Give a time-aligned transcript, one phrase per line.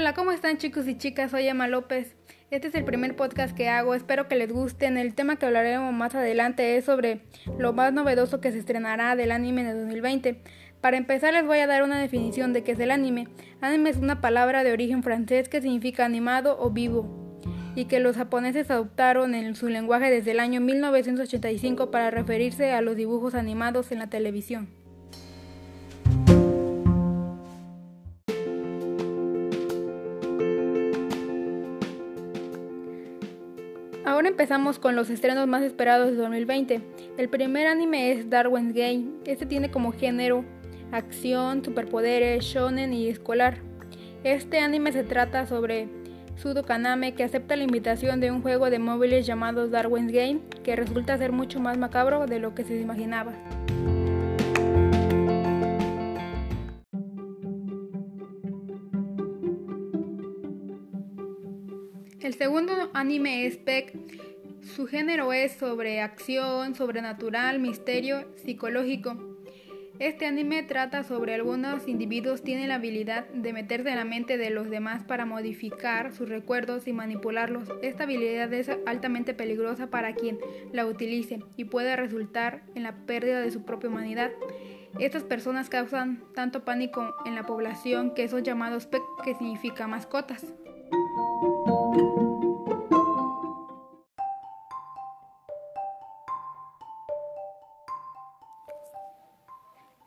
[0.00, 1.30] Hola, ¿cómo están chicos y chicas?
[1.30, 2.16] Soy Emma López.
[2.50, 4.96] Este es el primer podcast que hago, espero que les gusten.
[4.96, 7.20] El tema que hablaremos más adelante es sobre
[7.58, 10.40] lo más novedoso que se estrenará del anime en 2020.
[10.80, 13.28] Para empezar les voy a dar una definición de qué es el anime.
[13.60, 17.38] Anime es una palabra de origen francés que significa animado o vivo
[17.74, 22.80] y que los japoneses adoptaron en su lenguaje desde el año 1985 para referirse a
[22.80, 24.70] los dibujos animados en la televisión.
[34.04, 36.80] Ahora empezamos con los estrenos más esperados de 2020.
[37.18, 39.10] El primer anime es Darwin's Game.
[39.26, 40.42] Este tiene como género
[40.90, 43.58] acción, superpoderes, shonen y escolar.
[44.24, 45.88] Este anime se trata sobre
[46.36, 50.76] Sudo Kaname que acepta la invitación de un juego de móviles llamado Darwin's Game que
[50.76, 53.32] resulta ser mucho más macabro de lo que se imaginaba.
[62.30, 63.92] El segundo anime es Peck.
[64.62, 69.16] Su género es sobre acción, sobrenatural, misterio, psicológico.
[69.98, 74.50] Este anime trata sobre algunos individuos tienen la habilidad de meterse en la mente de
[74.50, 77.68] los demás para modificar sus recuerdos y manipularlos.
[77.82, 80.38] Esta habilidad es altamente peligrosa para quien
[80.72, 84.30] la utilice y puede resultar en la pérdida de su propia humanidad.
[85.00, 90.46] Estas personas causan tanto pánico en la población que son llamados PEC, que significa mascotas.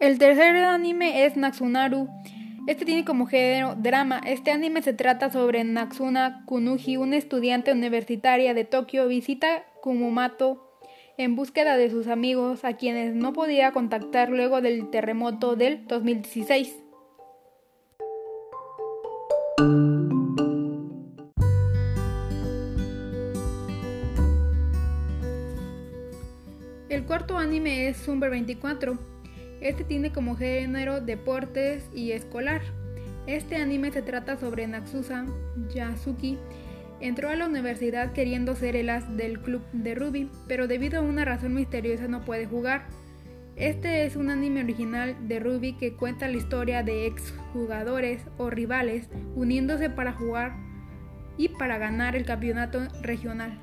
[0.03, 2.09] El tercer anime es Natsunaru.
[2.67, 4.19] Este tiene como género drama.
[4.25, 10.77] Este anime se trata sobre Natsuna Kunuji, una estudiante universitaria de Tokio, visita Kumamoto
[11.17, 16.83] en búsqueda de sus amigos a quienes no podía contactar luego del terremoto del 2016.
[26.89, 29.12] El cuarto anime es Sumber 24.
[29.63, 32.61] Este tiene como género deportes y escolar.
[33.27, 35.25] Este anime se trata sobre Natsusa
[35.73, 36.37] Yasuki.
[36.99, 41.01] Entró a la universidad queriendo ser el as del club de Ruby, pero debido a
[41.01, 42.87] una razón misteriosa no puede jugar.
[43.55, 48.49] Este es un anime original de Ruby que cuenta la historia de ex jugadores o
[48.49, 50.57] rivales uniéndose para jugar
[51.37, 53.57] y para ganar el campeonato regional.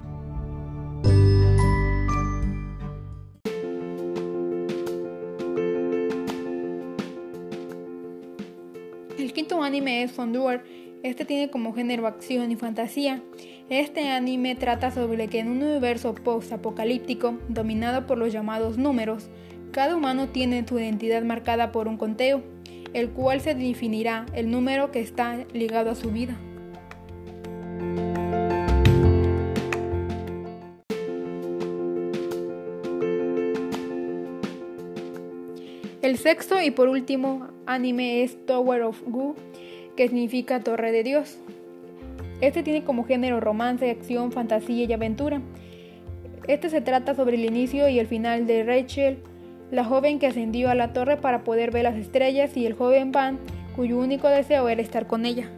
[9.71, 10.65] Anime es Fondor.
[11.05, 13.23] Este tiene como género acción y fantasía.
[13.69, 19.31] Este anime trata sobre que en un universo post-apocalíptico dominado por los llamados números,
[19.71, 22.43] cada humano tiene su identidad marcada por un conteo,
[22.95, 26.37] el cual se definirá el número que está ligado a su vida.
[36.03, 39.37] El sexto y por último anime es Tower of Gu,
[40.01, 41.37] que significa Torre de Dios.
[42.41, 45.43] Este tiene como género romance, acción, fantasía y aventura.
[46.49, 49.19] Este se trata sobre el inicio y el final de Rachel,
[49.71, 53.13] la joven que ascendió a la torre para poder ver las estrellas, y el joven
[53.13, 53.39] Van,
[53.77, 55.51] cuyo único deseo era estar con ella.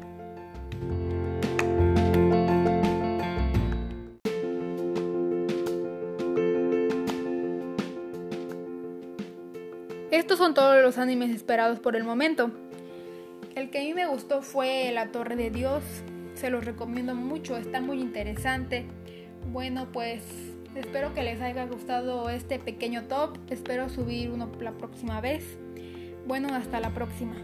[10.11, 12.51] Estos son todos los animes esperados por el momento.
[13.55, 15.83] El que a mí me gustó fue La Torre de Dios.
[16.35, 18.87] Se los recomiendo mucho, está muy interesante.
[19.53, 20.23] Bueno, pues
[20.75, 23.37] espero que les haya gustado este pequeño top.
[23.51, 25.59] Espero subir uno la próxima vez.
[26.27, 27.37] Bueno, hasta la próxima.